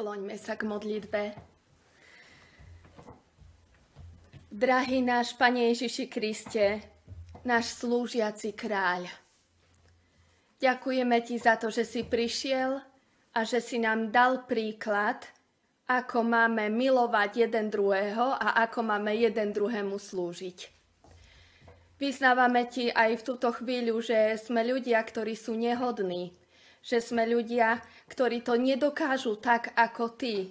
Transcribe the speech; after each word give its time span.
Skloňme 0.00 0.32
sa 0.40 0.56
k 0.56 0.64
modlitbe. 0.64 1.22
Drahý 4.48 5.04
náš 5.04 5.36
Pane 5.36 5.68
Ježiši 5.68 6.08
Kriste, 6.08 6.80
náš 7.44 7.76
slúžiaci 7.84 8.56
kráľ, 8.56 9.12
ďakujeme 10.56 11.20
Ti 11.20 11.36
za 11.36 11.60
to, 11.60 11.68
že 11.68 11.84
si 11.84 12.00
prišiel 12.00 12.80
a 13.36 13.40
že 13.44 13.60
si 13.60 13.76
nám 13.76 14.08
dal 14.08 14.48
príklad, 14.48 15.20
ako 15.84 16.24
máme 16.24 16.72
milovať 16.72 17.44
jeden 17.44 17.68
druhého 17.68 18.40
a 18.40 18.56
ako 18.64 18.80
máme 18.80 19.12
jeden 19.12 19.52
druhému 19.52 20.00
slúžiť. 20.00 20.64
Vyznávame 22.00 22.64
Ti 22.72 22.88
aj 22.88 23.20
v 23.20 23.26
túto 23.36 23.52
chvíľu, 23.52 24.00
že 24.00 24.40
sme 24.40 24.64
ľudia, 24.64 24.96
ktorí 25.04 25.36
sú 25.36 25.60
nehodní, 25.60 26.39
že 26.80 27.04
sme 27.04 27.28
ľudia, 27.28 27.80
ktorí 28.08 28.40
to 28.44 28.56
nedokážu 28.56 29.36
tak 29.36 29.72
ako 29.76 30.16
Ty, 30.16 30.50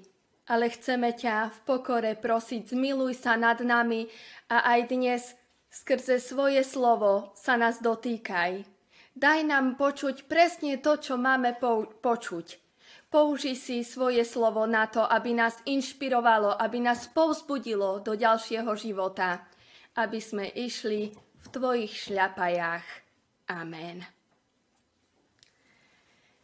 ale 0.50 0.74
chceme 0.74 1.14
ťa 1.14 1.54
v 1.54 1.58
pokore 1.66 2.14
prosiť, 2.18 2.74
zmiluj 2.74 3.22
sa 3.22 3.38
nad 3.38 3.62
nami 3.62 4.10
a 4.50 4.66
aj 4.78 4.80
dnes 4.90 5.22
skrze 5.70 6.18
svoje 6.18 6.66
slovo 6.66 7.34
sa 7.38 7.54
nás 7.54 7.78
dotýkaj. 7.82 8.66
Daj 9.14 9.40
nám 9.46 9.78
počuť 9.78 10.26
presne 10.26 10.82
to, 10.82 10.98
čo 10.98 11.20
máme 11.20 11.58
po- 11.62 11.90
počuť. 12.02 12.58
Použi 13.10 13.58
si 13.58 13.82
svoje 13.82 14.22
slovo 14.22 14.70
na 14.70 14.86
to, 14.86 15.02
aby 15.02 15.34
nás 15.34 15.58
inšpirovalo, 15.66 16.54
aby 16.62 16.78
nás 16.78 17.10
povzbudilo 17.10 18.06
do 18.06 18.14
ďalšieho 18.14 18.70
života, 18.78 19.50
aby 19.98 20.22
sme 20.22 20.46
išli 20.54 21.10
v 21.14 21.46
Tvojich 21.50 22.10
šľapajách. 22.10 22.86
Amen. 23.50 24.19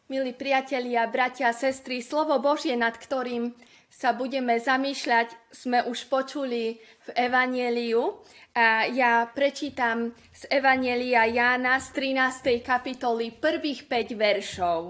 Milí 0.06 0.38
priatelia, 0.38 1.10
bratia 1.10 1.50
a 1.50 1.58
sestry, 1.58 1.98
slovo 1.98 2.38
Božie, 2.38 2.78
nad 2.78 2.94
ktorým 2.94 3.58
sa 3.90 4.14
budeme 4.14 4.54
zamýšľať, 4.54 5.34
sme 5.50 5.82
už 5.82 6.06
počuli 6.14 6.78
v 6.78 7.08
Evanieliu. 7.26 8.22
A 8.54 8.86
ja 8.86 9.26
prečítam 9.26 10.14
z 10.30 10.46
Evanielia 10.54 11.26
Jána 11.26 11.82
z 11.82 12.14
13. 12.22 12.62
kapitoly 12.62 13.34
prvých 13.34 13.90
5 13.90 14.14
veršov. 14.14 14.82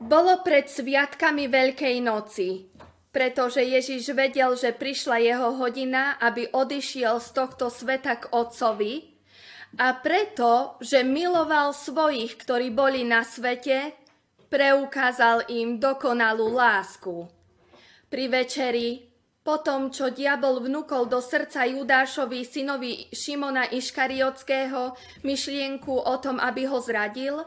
Bolo 0.00 0.40
pred 0.40 0.64
sviatkami 0.72 1.52
Veľkej 1.52 2.00
noci, 2.00 2.72
pretože 3.12 3.60
Ježiš 3.60 4.16
vedel, 4.16 4.56
že 4.56 4.72
prišla 4.72 5.20
jeho 5.20 5.60
hodina, 5.60 6.16
aby 6.24 6.48
odišiel 6.48 7.20
z 7.20 7.36
tohto 7.36 7.68
sveta 7.68 8.16
k 8.16 8.32
Otcovi, 8.32 9.15
a 9.76 9.92
preto, 10.00 10.80
že 10.80 11.04
miloval 11.04 11.76
svojich, 11.76 12.40
ktorí 12.40 12.72
boli 12.72 13.04
na 13.04 13.20
svete, 13.20 13.92
preukázal 14.48 15.52
im 15.52 15.76
dokonalú 15.76 16.48
lásku. 16.56 17.28
Pri 18.08 18.24
večeri, 18.32 19.04
po 19.44 19.62
tom, 19.62 19.94
čo 19.94 20.10
diabol 20.10 20.58
vnúkol 20.64 21.06
do 21.06 21.22
srdca 21.22 21.68
Judášovi, 21.68 22.42
synovi 22.42 23.06
Šimona 23.12 23.70
Iškariotského, 23.70 24.96
myšlienku 25.22 25.92
o 25.92 26.14
tom, 26.18 26.42
aby 26.42 26.66
ho 26.66 26.82
zradil, 26.82 27.46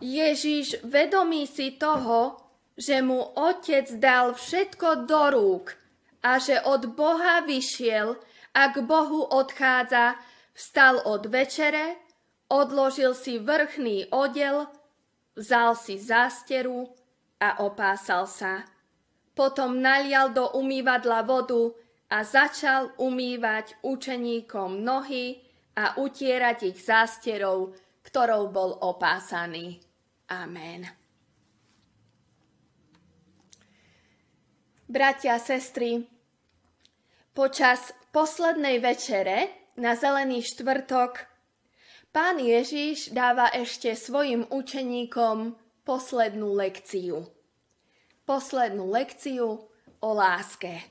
Ježiš 0.00 0.80
vedomí 0.80 1.44
si 1.44 1.76
toho, 1.76 2.40
že 2.72 3.04
mu 3.04 3.20
otec 3.36 3.84
dal 4.00 4.32
všetko 4.32 5.04
do 5.04 5.22
rúk 5.28 5.76
a 6.24 6.40
že 6.40 6.56
od 6.64 6.96
Boha 6.96 7.44
vyšiel 7.44 8.16
a 8.56 8.62
k 8.72 8.80
Bohu 8.80 9.28
odchádza, 9.28 10.16
Vstal 10.54 11.02
od 11.06 11.26
večere, 11.26 11.96
odložil 12.50 13.14
si 13.14 13.38
vrchný 13.38 14.10
odel, 14.10 14.66
vzal 15.38 15.78
si 15.78 15.96
zásteru 15.96 16.90
a 17.40 17.62
opásal 17.62 18.26
sa. 18.26 18.66
Potom 19.32 19.78
nalial 19.78 20.34
do 20.34 20.50
umývadla 20.58 21.22
vodu 21.22 21.72
a 22.10 22.26
začal 22.26 22.92
umývať 22.98 23.78
učeníkom 23.86 24.82
nohy 24.82 25.38
a 25.78 25.96
utierať 25.96 26.74
ich 26.74 26.78
zásterou, 26.82 27.72
ktorou 28.02 28.50
bol 28.50 28.74
opásaný. 28.82 29.78
Amen. 30.28 30.84
Bratia 34.90 35.38
a 35.38 35.40
sestry, 35.40 36.02
počas 37.30 37.94
poslednej 38.10 38.82
večere 38.82 39.59
na 39.80 39.96
Zelený 39.96 40.44
štvrtok 40.44 41.24
pán 42.12 42.36
Ježiš 42.36 43.16
dáva 43.16 43.48
ešte 43.48 43.96
svojim 43.96 44.44
učeníkom 44.52 45.56
poslednú 45.88 46.52
lekciu. 46.52 47.24
Poslednú 48.28 48.92
lekciu 48.92 49.64
o 50.04 50.10
láske. 50.12 50.84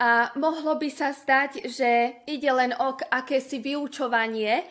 A 0.00 0.32
mohlo 0.40 0.80
by 0.80 0.88
sa 0.88 1.12
zdať, 1.12 1.68
že 1.68 2.24
ide 2.24 2.48
len 2.48 2.72
o 2.80 2.96
akési 2.96 3.60
vyučovanie, 3.60 4.64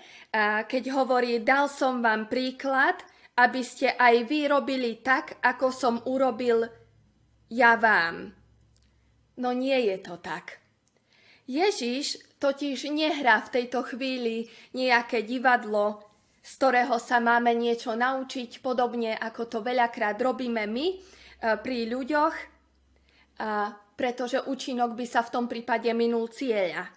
keď 0.65 0.83
hovorí, 0.89 1.45
dal 1.45 1.69
som 1.69 2.01
vám 2.01 2.25
príklad, 2.25 2.97
aby 3.37 3.61
ste 3.61 3.93
aj 3.93 4.25
vy 4.25 4.49
robili 4.49 4.97
tak, 5.05 5.37
ako 5.45 5.69
som 5.69 5.95
urobil 6.09 6.65
ja 7.53 7.77
vám. 7.77 8.33
No 9.37 9.53
nie 9.53 9.77
je 9.93 9.97
to 10.01 10.17
tak. 10.17 10.58
Ježiš 11.49 12.37
totiž 12.37 12.93
nehrá 12.93 13.41
v 13.41 13.49
tejto 13.57 13.81
chvíli 13.81 14.45
nejaké 14.77 15.25
divadlo, 15.25 16.05
z 16.45 16.51
ktorého 16.61 17.01
sa 17.01 17.17
máme 17.17 17.57
niečo 17.57 17.97
naučiť, 17.97 18.61
podobne 18.61 19.17
ako 19.17 19.49
to 19.49 19.59
veľakrát 19.65 20.21
robíme 20.21 20.69
my 20.69 20.87
e, 20.93 20.95
pri 21.57 21.89
ľuďoch, 21.89 22.35
a 23.39 23.73
pretože 23.97 24.45
účinok 24.45 24.93
by 24.93 25.05
sa 25.09 25.25
v 25.25 25.33
tom 25.33 25.45
prípade 25.49 25.89
minul 25.91 26.29
cieľa, 26.29 26.87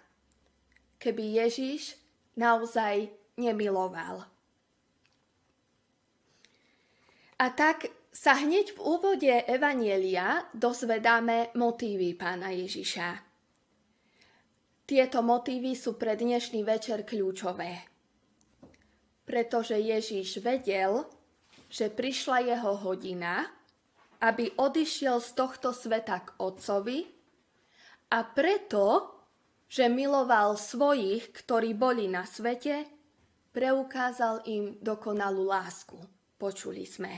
keby 1.01 1.43
Ježiš 1.43 1.97
naozaj 2.37 3.09
nemiloval. 3.41 4.23
A 7.41 7.45
tak 7.51 7.89
sa 8.13 8.37
hneď 8.37 8.77
v 8.77 8.79
úvode 8.79 9.33
Evanielia 9.49 10.45
dozvedáme 10.53 11.51
motívy 11.57 12.13
pána 12.13 12.53
Ježiša. 12.53 13.32
Tieto 14.83 15.23
motívy 15.23 15.79
sú 15.79 15.95
pre 15.95 16.19
dnešný 16.19 16.59
večer 16.67 17.07
kľúčové. 17.07 17.87
Pretože 19.23 19.79
Ježíš 19.79 20.43
vedel, 20.43 21.07
že 21.71 21.87
prišla 21.87 22.51
jeho 22.51 22.75
hodina, 22.83 23.47
aby 24.19 24.51
odišiel 24.59 25.23
z 25.23 25.29
tohto 25.39 25.71
sveta 25.71 26.27
k 26.27 26.35
Otcovi 26.35 26.99
a 28.11 28.27
preto, 28.27 29.15
že 29.71 29.87
miloval 29.87 30.59
svojich, 30.59 31.31
ktorí 31.31 31.71
boli 31.79 32.11
na 32.11 32.27
svete, 32.27 32.83
preukázal 33.55 34.43
im 34.51 34.75
dokonalú 34.83 35.47
lásku. 35.47 35.95
Počuli 36.35 36.83
sme. 36.83 37.13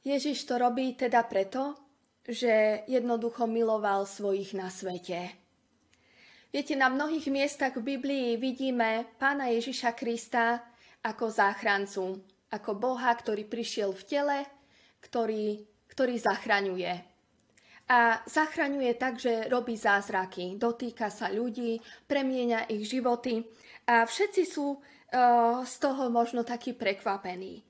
Ježiš 0.00 0.48
to 0.48 0.56
robí 0.56 0.96
teda 0.96 1.28
preto, 1.28 1.76
že 2.24 2.88
jednoducho 2.88 3.44
miloval 3.44 4.08
svojich 4.08 4.56
na 4.56 4.72
svete. 4.72 5.47
Viete, 6.48 6.72
na 6.80 6.88
mnohých 6.88 7.28
miestach 7.28 7.76
v 7.76 7.92
Biblii 7.92 8.40
vidíme 8.40 9.04
pána 9.20 9.52
Ježiša 9.52 9.92
Krista 9.92 10.64
ako 11.04 11.28
záchrancu, 11.28 12.24
ako 12.48 12.70
Boha, 12.72 13.12
ktorý 13.12 13.44
prišiel 13.44 13.92
v 13.92 14.02
tele, 14.08 14.38
ktorý, 15.04 15.60
ktorý 15.92 16.16
zachraňuje. 16.16 16.92
A 17.92 18.24
zachraňuje 18.24 18.92
tak, 18.96 19.20
že 19.20 19.44
robí 19.52 19.76
zázraky, 19.76 20.56
dotýka 20.56 21.12
sa 21.12 21.28
ľudí, 21.28 21.84
premieňa 22.08 22.72
ich 22.72 22.88
životy 22.88 23.44
a 23.84 24.08
všetci 24.08 24.42
sú 24.48 24.72
uh, 24.72 24.80
z 25.68 25.74
toho 25.84 26.08
možno 26.08 26.48
takí 26.48 26.72
prekvapení. 26.72 27.60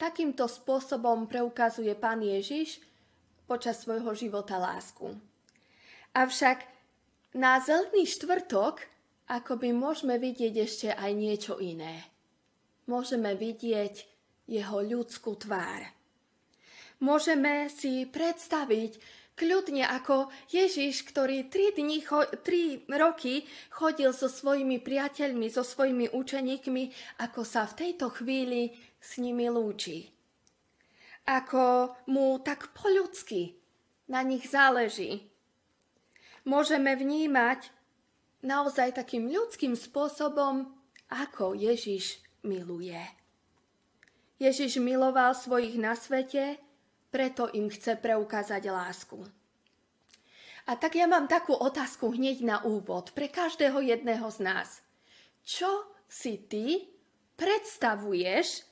Takýmto 0.00 0.48
spôsobom 0.48 1.28
preukazuje 1.28 1.92
pán 2.00 2.24
Ježiš 2.24 2.80
počas 3.44 3.84
svojho 3.84 4.16
života 4.16 4.56
lásku. 4.56 5.12
Avšak 6.16 6.77
na 7.38 7.62
zelený 7.62 8.02
štvrtok 8.10 8.82
akoby 9.30 9.70
môžeme 9.70 10.18
vidieť 10.18 10.54
ešte 10.58 10.88
aj 10.90 11.10
niečo 11.14 11.54
iné. 11.62 12.10
Môžeme 12.90 13.38
vidieť 13.38 13.94
jeho 14.50 14.82
ľudskú 14.82 15.38
tvár. 15.38 15.86
Môžeme 16.98 17.70
si 17.70 18.10
predstaviť 18.10 18.98
kľudne 19.38 19.86
ako 19.86 20.34
Ježiš, 20.50 21.06
ktorý 21.06 21.46
tri, 21.46 21.70
dní, 21.70 22.02
tri 22.42 22.82
roky 22.90 23.46
chodil 23.70 24.10
so 24.10 24.26
svojimi 24.26 24.82
priateľmi, 24.82 25.46
so 25.46 25.62
svojimi 25.62 26.10
učeníkmi, 26.10 26.84
ako 27.22 27.46
sa 27.46 27.70
v 27.70 27.86
tejto 27.86 28.10
chvíli 28.18 28.74
s 28.98 29.22
nimi 29.22 29.46
lúči. 29.46 30.10
Ako 31.30 31.94
mu 32.10 32.42
tak 32.42 32.74
po 32.74 32.90
ľudsky 32.90 33.54
na 34.10 34.26
nich 34.26 34.42
záleží 34.50 35.37
môžeme 36.48 36.96
vnímať 36.96 37.68
naozaj 38.40 38.96
takým 38.96 39.28
ľudským 39.28 39.76
spôsobom, 39.76 40.72
ako 41.12 41.52
Ježiš 41.52 42.24
miluje. 42.40 42.96
Ježiš 44.40 44.80
miloval 44.80 45.36
svojich 45.36 45.76
na 45.76 45.92
svete, 45.92 46.56
preto 47.12 47.52
im 47.52 47.68
chce 47.68 48.00
preukázať 48.00 48.62
lásku. 48.72 49.20
A 50.68 50.76
tak 50.76 51.00
ja 51.00 51.08
mám 51.08 51.28
takú 51.28 51.56
otázku 51.56 52.12
hneď 52.12 52.44
na 52.44 52.56
úvod 52.60 53.16
pre 53.16 53.32
každého 53.32 53.80
jedného 53.80 54.28
z 54.28 54.38
nás. 54.44 54.84
Čo 55.40 55.88
si 56.04 56.44
ty 56.44 56.84
predstavuješ 57.40 58.68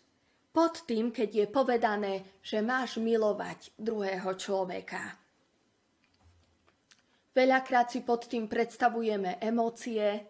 pod 0.53 0.85
tým, 0.85 1.09
keď 1.09 1.29
je 1.33 1.47
povedané, 1.49 2.15
že 2.45 2.61
máš 2.61 3.01
milovať 3.01 3.73
druhého 3.81 4.29
človeka? 4.37 5.26
Veľakrát 7.37 7.93
si 7.93 8.01
pod 8.01 8.25
tým 8.25 8.49
predstavujeme 8.49 9.37
emócie, 9.45 10.25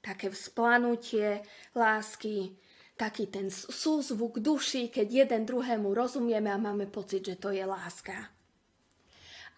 také 0.00 0.32
vzplanutie 0.32 1.44
lásky, 1.76 2.56
taký 2.96 3.28
ten 3.28 3.52
súzvuk 3.52 4.40
duši, 4.40 4.88
keď 4.88 5.28
jeden 5.28 5.42
druhému 5.44 5.92
rozumieme 5.92 6.48
a 6.48 6.56
máme 6.56 6.88
pocit, 6.88 7.28
že 7.28 7.36
to 7.36 7.52
je 7.52 7.60
láska. 7.60 8.32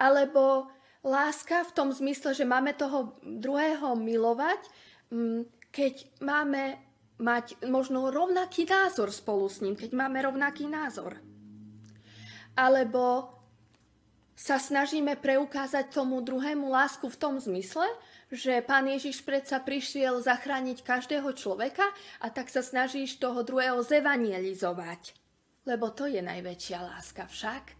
Alebo 0.03 0.75
láska 1.07 1.63
v 1.63 1.75
tom 1.75 1.95
zmysle, 1.95 2.35
že 2.35 2.43
máme 2.43 2.75
toho 2.75 3.15
druhého 3.23 3.95
milovať, 3.95 4.67
mm, 5.15 5.71
keď 5.71 5.95
máme 6.19 6.83
mať 7.23 7.63
možno 7.71 8.11
rovnaký 8.11 8.67
názor 8.67 9.15
spolu 9.15 9.47
s 9.47 9.63
ním, 9.63 9.79
keď 9.79 9.95
máme 9.95 10.19
rovnaký 10.19 10.67
názor. 10.67 11.23
Alebo 12.59 13.31
sa 14.43 14.59
snažíme 14.59 15.15
preukázať 15.23 15.95
tomu 15.95 16.19
druhému 16.19 16.67
lásku 16.67 17.07
v 17.07 17.15
tom 17.15 17.39
zmysle, 17.39 17.87
že 18.27 18.59
pán 18.67 18.91
Ježiš 18.91 19.23
predsa 19.23 19.63
prišiel 19.63 20.19
zachrániť 20.19 20.83
každého 20.83 21.31
človeka 21.39 21.87
a 22.19 22.27
tak 22.27 22.51
sa 22.51 22.59
snažíš 22.59 23.23
toho 23.23 23.47
druhého 23.47 23.79
zevangelizovať. 23.87 25.15
Lebo 25.63 25.95
to 25.95 26.11
je 26.11 26.19
najväčšia 26.19 26.79
láska 26.83 27.31
však. 27.31 27.79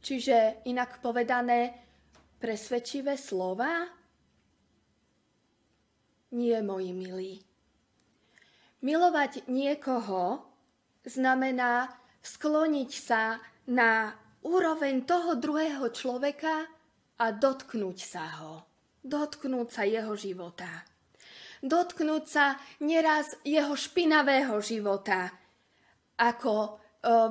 Čiže 0.00 0.64
inak 0.64 1.04
povedané, 1.04 1.76
presvedčivé 2.40 3.20
slova? 3.20 3.84
Nie, 6.32 6.64
moji 6.64 6.96
milí. 6.96 7.34
Milovať 8.80 9.44
niekoho 9.52 10.40
znamená 11.04 11.92
skloniť 12.24 12.90
sa 12.96 13.36
na 13.68 14.24
úroveň 14.46 15.02
toho 15.02 15.34
druhého 15.34 15.90
človeka 15.90 16.70
a 17.18 17.26
dotknúť 17.34 17.98
sa 17.98 18.24
ho. 18.38 18.62
Dotknúť 19.02 19.68
sa 19.70 19.82
jeho 19.82 20.14
života. 20.14 20.86
Dotknúť 21.66 22.24
sa 22.26 22.54
neraz 22.84 23.34
jeho 23.42 23.74
špinavého 23.74 24.54
života, 24.62 25.34
ako 26.20 26.54
o, 26.54 26.68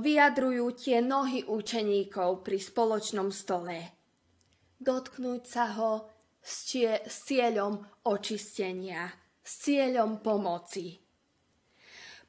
vyjadrujú 0.03 0.75
tie 0.75 0.99
nohy 0.99 1.47
učeníkov 1.47 2.43
pri 2.43 2.57
spoločnom 2.59 3.31
stole. 3.31 3.95
Dotknúť 4.75 5.41
sa 5.45 5.71
ho 5.79 6.09
s 6.43 6.75
cieľom 7.25 7.85
očistenia, 8.05 9.07
s 9.39 9.51
cieľom 9.65 10.19
pomoci. 10.19 11.04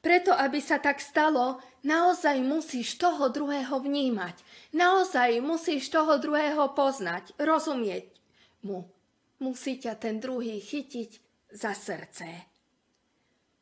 Preto, 0.07 0.31
aby 0.31 0.63
sa 0.63 0.79
tak 0.79 1.03
stalo, 1.03 1.59
naozaj 1.83 2.39
musíš 2.39 2.95
toho 2.95 3.27
druhého 3.27 3.75
vnímať. 3.75 4.39
Naozaj 4.71 5.43
musíš 5.43 5.91
toho 5.91 6.15
druhého 6.15 6.71
poznať, 6.71 7.35
rozumieť 7.35 8.07
mu. 8.63 8.87
Musí 9.43 9.75
ťa 9.75 9.99
ten 9.99 10.23
druhý 10.23 10.63
chytiť 10.63 11.11
za 11.51 11.75
srdce. 11.75 12.23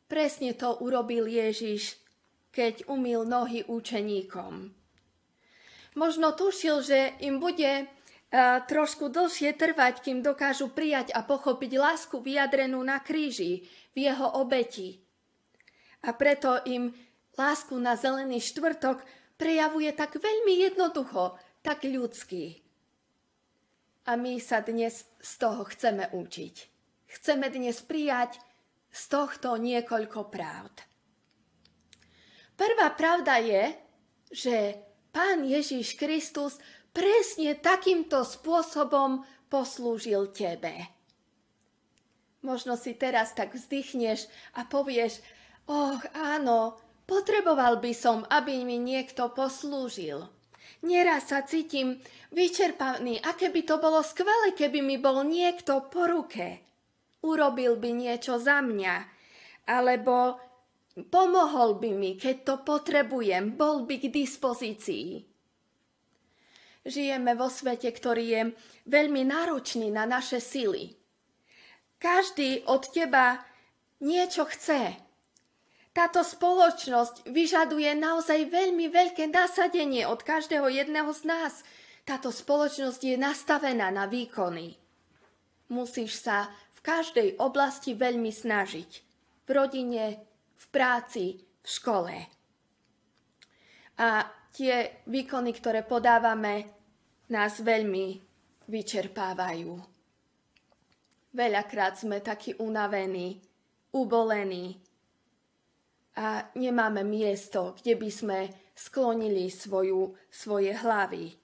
Presne 0.05 0.53
to 0.53 0.85
urobil 0.85 1.25
Ježiš, 1.25 1.97
keď 2.53 2.93
umil 2.93 3.25
nohy 3.25 3.65
učeníkom. 3.65 4.69
Možno 5.97 6.29
tušil, 6.37 6.85
že 6.85 7.17
im 7.25 7.41
bude 7.41 7.89
trošku 8.69 9.09
dlhšie 9.09 9.57
trvať, 9.57 10.05
kým 10.05 10.21
dokážu 10.21 10.69
prijať 10.69 11.09
a 11.09 11.25
pochopiť 11.25 11.71
lásku 11.73 12.21
vyjadrenú 12.21 12.85
na 12.85 13.01
kríži, 13.01 13.65
v 13.97 14.13
jeho 14.13 14.29
obeti. 14.45 15.04
A 16.03 16.11
preto 16.11 16.59
im 16.67 16.91
lásku 17.39 17.75
na 17.79 17.95
zelený 17.95 18.43
štvrtok 18.43 19.03
prejavuje 19.39 19.91
tak 19.95 20.19
veľmi 20.19 20.67
jednoducho, 20.67 21.39
tak 21.63 21.87
ľudský. 21.87 22.59
A 24.05 24.19
my 24.19 24.37
sa 24.37 24.61
dnes 24.61 25.07
z 25.17 25.31
toho 25.39 25.65
chceme 25.65 26.11
učiť. 26.13 26.55
Chceme 27.09 27.47
dnes 27.49 27.79
prijať 27.81 28.37
z 28.91 29.01
tohto 29.07 29.57
niekoľko 29.57 30.29
pravd. 30.29 30.75
Prvá 32.55 32.87
pravda 32.95 33.41
je, 33.43 33.63
že 34.31 34.55
Pán 35.11 35.43
Ježiš 35.43 35.95
Kristus 35.95 36.59
presne 36.95 37.55
takýmto 37.59 38.23
spôsobom 38.23 39.23
poslúžil 39.51 40.31
tebe. 40.31 40.91
Možno 42.43 42.79
si 42.79 42.95
teraz 42.95 43.35
tak 43.35 43.55
vzdychneš 43.55 44.27
a 44.55 44.63
povieš, 44.67 45.19
Och, 45.65 46.01
áno, 46.13 46.77
potreboval 47.09 47.81
by 47.81 47.93
som, 47.97 48.21
aby 48.29 48.61
mi 48.61 48.77
niekto 48.77 49.33
poslúžil. 49.33 50.29
Nieraz 50.85 51.33
sa 51.33 51.41
cítim 51.41 51.97
vyčerpaný, 52.29 53.17
aké 53.25 53.49
by 53.49 53.61
to 53.65 53.81
bolo 53.81 54.05
skvelé, 54.05 54.53
keby 54.53 54.85
mi 54.85 55.01
bol 55.01 55.25
niekto 55.25 55.89
po 55.89 56.05
ruke. 56.05 56.61
Urobil 57.25 57.81
by 57.81 57.89
niečo 57.89 58.37
za 58.37 58.61
mňa, 58.61 58.95
alebo 59.65 60.37
pomohol 61.09 61.81
by 61.81 61.89
mi, 61.89 62.13
keď 62.13 62.35
to 62.45 62.55
potrebujem, 62.61 63.57
bol 63.57 63.89
by 63.89 63.97
k 63.97 64.13
dispozícii. 64.13 65.25
Žijeme 66.85 67.33
vo 67.33 67.49
svete, 67.49 67.89
ktorý 67.89 68.25
je 68.29 68.41
veľmi 68.85 69.25
náročný 69.25 69.89
na 69.89 70.05
naše 70.05 70.37
sily. 70.37 70.93
Každý 71.97 72.69
od 72.69 72.85
teba 72.93 73.41
niečo 74.05 74.45
chce, 74.45 75.04
táto 75.95 76.27
spoločnosť 76.27 77.31
vyžaduje 77.31 77.95
naozaj 77.95 78.51
veľmi 78.51 78.91
veľké 78.91 79.31
nasadenie 79.31 80.03
od 80.03 80.19
každého 80.27 80.67
jedného 80.67 81.07
z 81.15 81.23
nás. 81.23 81.63
Táto 82.03 82.35
spoločnosť 82.35 82.99
je 82.99 83.15
nastavená 83.15 83.95
na 83.95 84.03
výkony. 84.03 84.75
Musíš 85.71 86.19
sa 86.19 86.51
v 86.75 86.79
každej 86.83 87.39
oblasti 87.39 87.95
veľmi 87.95 88.27
snažiť. 88.27 88.91
V 89.47 89.49
rodine, 89.49 90.19
v 90.59 90.65
práci, 90.67 91.39
v 91.63 91.67
škole. 91.71 92.15
A 93.95 94.27
tie 94.51 94.99
výkony, 95.07 95.55
ktoré 95.55 95.87
podávame, 95.87 96.75
nás 97.31 97.63
veľmi 97.63 98.19
vyčerpávajú. 98.67 99.71
Veľakrát 101.31 101.95
sme 101.95 102.19
takí 102.19 102.51
unavení, 102.59 103.39
ubolení, 103.95 104.84
a 106.15 106.47
nemáme 106.55 107.03
miesto, 107.03 107.75
kde 107.75 107.99
by 107.99 108.09
sme 108.09 108.39
sklonili 108.71 109.51
svoju, 109.51 110.15
svoje 110.31 110.71
hlavy, 110.71 111.35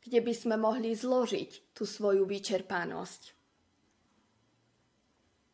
kde 0.00 0.18
by 0.24 0.32
sme 0.32 0.56
mohli 0.56 0.96
zložiť 0.96 1.76
tú 1.76 1.84
svoju 1.84 2.24
vyčerpanosť. 2.24 3.36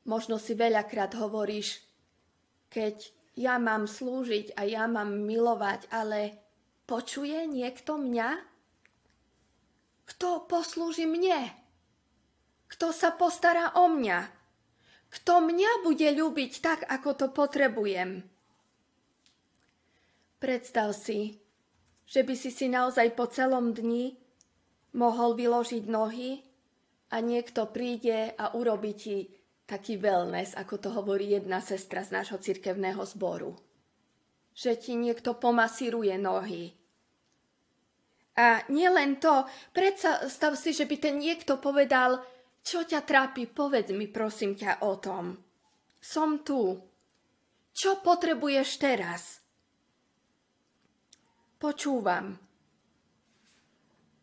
Možno 0.07 0.39
si 0.39 0.55
veľakrát 0.59 1.15
hovoríš, 1.15 1.83
keď 2.71 3.11
ja 3.39 3.59
mám 3.59 3.87
slúžiť 3.87 4.59
a 4.59 4.67
ja 4.67 4.91
mám 4.91 5.15
milovať, 5.27 5.87
ale 5.95 6.43
počuje 6.87 7.47
niekto 7.47 7.99
mňa? 7.99 8.31
Kto 10.07 10.45
poslúži 10.51 11.07
mne? 11.07 11.55
Kto 12.67 12.91
sa 12.91 13.15
postará 13.15 13.79
o 13.79 13.87
mňa? 13.87 14.21
Kto 15.13 15.45
mňa 15.45 15.85
bude 15.85 16.09
ľúbiť 16.09 16.53
tak, 16.65 16.81
ako 16.89 17.11
to 17.15 17.27
potrebujem? 17.31 18.32
Predstav 20.43 20.91
si, 20.91 21.39
že 22.03 22.27
by 22.27 22.35
si 22.35 22.51
si 22.51 22.67
naozaj 22.67 23.15
po 23.15 23.31
celom 23.31 23.71
dni 23.71 24.19
mohol 24.99 25.39
vyložiť 25.39 25.87
nohy 25.87 26.43
a 27.15 27.23
niekto 27.23 27.71
príde 27.71 28.35
a 28.35 28.51
urobí 28.59 28.91
ti 28.99 29.31
taký 29.71 30.03
wellness, 30.03 30.59
ako 30.59 30.75
to 30.83 30.89
hovorí 30.91 31.31
jedna 31.31 31.63
sestra 31.63 32.03
z 32.03 32.11
nášho 32.11 32.43
cirkevného 32.43 33.07
zboru. 33.07 33.55
Že 34.59 34.73
ti 34.83 34.93
niekto 34.99 35.39
pomasíruje 35.39 36.19
nohy. 36.19 36.75
A 38.35 38.67
nielen 38.67 39.23
to, 39.23 39.47
predstav 39.71 40.59
si, 40.59 40.75
že 40.75 40.91
by 40.91 40.97
ten 40.99 41.23
niekto 41.23 41.63
povedal, 41.63 42.19
čo 42.67 42.83
ťa 42.83 43.07
trápi, 43.07 43.47
povedz 43.47 43.95
mi 43.95 44.11
prosím 44.11 44.59
ťa 44.59 44.83
o 44.83 44.99
tom. 44.99 45.39
Som 46.03 46.43
tu. 46.43 46.83
Čo 47.71 48.03
potrebuješ 48.03 48.69
teraz? 48.83 49.42
Počúvam. 51.63 52.43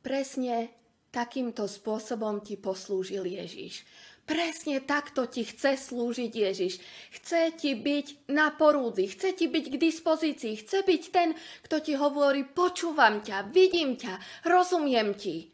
Presne 0.03 0.75
takýmto 1.08 1.72
spôsobom 1.72 2.43
ti 2.43 2.60
poslúžil 2.60 3.24
Ježiš. 3.31 3.88
Presne 4.27 4.84
takto 4.84 5.24
ti 5.24 5.48
chce 5.48 5.79
slúžiť 5.79 6.36
Ježiš. 6.36 6.84
Chce 7.15 7.55
ti 7.55 7.79
byť 7.79 8.27
na 8.36 8.51
porúdzi, 8.51 9.08
chce 9.08 9.39
ti 9.39 9.48
byť 9.48 9.65
k 9.72 9.75
dispozícii, 9.79 10.53
chce 10.60 10.84
byť 10.84 11.03
ten, 11.15 11.31
kto 11.63 11.79
ti 11.79 11.96
hovorí, 11.96 12.43
počúvam 12.43 13.24
ťa, 13.24 13.48
vidím 13.55 13.96
ťa, 13.96 14.43
rozumiem 14.43 15.15
ti. 15.15 15.48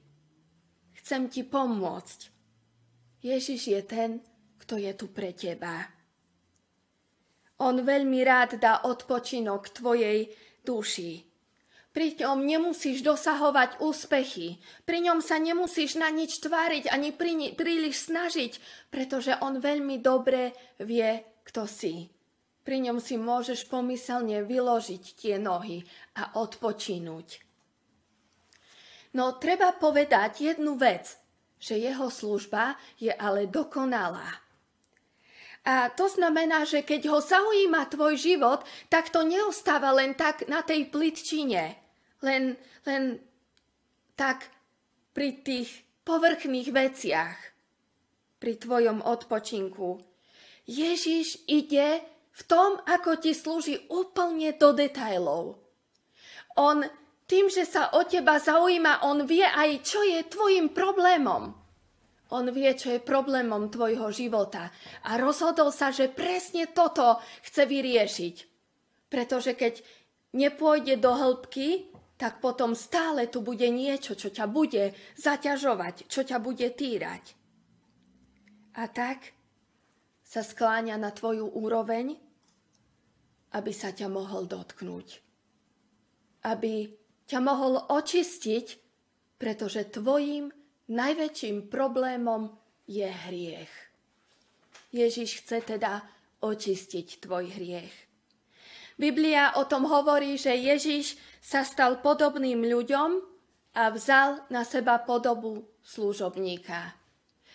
Chcem 0.97 1.29
ti 1.29 1.45
pomôcť. 1.45 2.19
Ježiš 3.21 3.61
je 3.61 3.81
ten, 3.85 4.25
kto 4.57 4.81
je 4.81 4.89
tu 4.97 5.13
pre 5.13 5.37
teba. 5.37 5.85
On 7.61 7.77
veľmi 7.77 8.25
rád 8.25 8.57
dá 8.57 8.89
odpočinok 8.89 9.69
tvojej 9.69 10.33
duši. 10.65 11.34
Pri 11.95 12.11
ňom 12.19 12.43
nemusíš 12.43 13.07
dosahovať 13.07 13.79
úspechy. 13.79 14.59
Pri 14.83 14.99
ňom 14.99 15.23
sa 15.23 15.39
nemusíš 15.39 15.95
na 15.95 16.11
nič 16.11 16.43
tváriť 16.43 16.91
ani 16.91 17.15
pri, 17.15 17.55
príliš 17.55 18.11
snažiť, 18.11 18.59
pretože 18.91 19.31
on 19.39 19.63
veľmi 19.63 20.03
dobre 20.03 20.51
vie, 20.83 21.23
kto 21.47 21.63
si. 21.63 22.11
Pri 22.67 22.83
ňom 22.83 22.99
si 22.99 23.15
môžeš 23.15 23.71
pomyselne 23.71 24.43
vyložiť 24.43 25.03
tie 25.15 25.39
nohy 25.39 25.87
a 26.19 26.35
odpočinúť. 26.35 27.39
No 29.15 29.39
treba 29.39 29.71
povedať 29.71 30.51
jednu 30.51 30.75
vec, 30.75 31.15
že 31.55 31.79
jeho 31.79 32.11
služba 32.11 32.75
je 32.99 33.15
ale 33.15 33.47
dokonalá. 33.47 34.43
A 35.63 35.95
to 35.95 36.11
znamená, 36.11 36.67
že 36.67 36.83
keď 36.83 37.07
ho 37.07 37.23
zaujíma 37.23 37.87
tvoj 37.87 38.19
život, 38.19 38.67
tak 38.91 39.15
to 39.15 39.23
neostáva 39.23 39.95
len 39.95 40.11
tak 40.11 40.51
na 40.51 40.59
tej 40.59 40.91
plitčine 40.91 41.84
len, 42.25 42.57
len 42.89 43.21
tak 44.17 44.49
pri 45.13 45.45
tých 45.45 45.85
povrchných 46.01 46.73
veciach, 46.73 47.37
pri 48.41 48.53
tvojom 48.57 49.05
odpočinku. 49.05 50.01
Ježiš 50.65 51.45
ide 51.45 52.01
v 52.35 52.41
tom, 52.49 52.81
ako 52.83 53.21
ti 53.21 53.31
slúži 53.31 53.85
úplne 53.93 54.57
do 54.57 54.73
detajlov. 54.73 55.61
On 56.57 56.81
tým, 57.25 57.49
že 57.49 57.65
sa 57.65 57.93
o 57.97 58.05
teba 58.05 58.37
zaujíma, 58.37 59.05
on 59.05 59.25
vie 59.25 59.45
aj, 59.45 59.81
čo 59.81 60.05
je 60.05 60.21
tvojim 60.29 60.69
problémom. 60.69 61.57
On 62.33 62.45
vie, 62.49 62.69
čo 62.73 62.89
je 62.89 63.01
problémom 63.01 63.69
tvojho 63.69 64.09
života 64.09 64.73
a 65.05 65.17
rozhodol 65.21 65.69
sa, 65.69 65.93
že 65.93 66.09
presne 66.09 66.69
toto 66.73 67.21
chce 67.45 67.69
vyriešiť. 67.69 68.35
Pretože 69.09 69.53
keď 69.53 69.85
nepôjde 70.33 70.97
do 70.97 71.13
hĺbky, 71.13 71.94
tak 72.15 72.39
potom 72.39 72.71
stále 72.75 73.27
tu 73.27 73.43
bude 73.43 73.67
niečo, 73.67 74.15
čo 74.15 74.31
ťa 74.31 74.47
bude 74.47 74.95
zaťažovať, 75.19 76.07
čo 76.07 76.23
ťa 76.23 76.37
bude 76.39 76.67
týrať. 76.71 77.35
A 78.79 78.87
tak 78.87 79.35
sa 80.23 80.43
skláňa 80.43 80.95
na 80.95 81.11
tvoju 81.11 81.47
úroveň, 81.51 82.15
aby 83.55 83.71
sa 83.71 83.91
ťa 83.91 84.11
mohol 84.11 84.47
dotknúť. 84.47 85.23
Aby 86.47 86.91
ťa 87.27 87.39
mohol 87.39 87.79
očistiť, 87.87 88.65
pretože 89.39 89.91
tvojim 89.91 90.51
najväčším 90.91 91.67
problémom 91.67 92.51
je 92.87 93.07
hriech. 93.07 93.73
Ježiš 94.95 95.43
chce 95.43 95.75
teda 95.75 96.03
očistiť 96.39 97.19
tvoj 97.19 97.51
hriech. 97.59 98.04
Biblia 98.95 99.59
o 99.59 99.67
tom 99.67 99.83
hovorí, 99.83 100.39
že 100.39 100.55
Ježiš 100.55 101.19
sa 101.43 101.67
stal 101.67 101.99
podobným 101.99 102.63
ľuďom 102.63 103.19
a 103.75 103.91
vzal 103.91 104.47
na 104.47 104.63
seba 104.63 105.03
podobu 105.03 105.67
služobníka. 105.83 106.95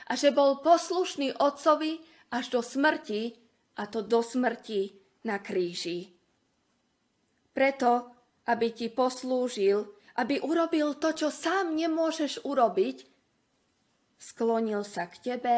A 0.06 0.12
že 0.14 0.30
bol 0.36 0.60
poslušný 0.60 1.40
otcovi 1.40 2.04
až 2.28 2.52
do 2.52 2.60
smrti, 2.60 3.34
a 3.80 3.88
to 3.88 4.04
do 4.04 4.20
smrti 4.20 4.92
na 5.24 5.40
kríži. 5.40 6.12
Preto, 7.56 8.12
aby 8.46 8.76
ti 8.76 8.92
poslúžil, 8.92 9.96
aby 10.20 10.44
urobil 10.44 11.00
to, 11.00 11.16
čo 11.16 11.28
sám 11.32 11.72
nemôžeš 11.72 12.44
urobiť, 12.44 13.08
sklonil 14.20 14.84
sa 14.84 15.08
k 15.08 15.32
tebe 15.32 15.56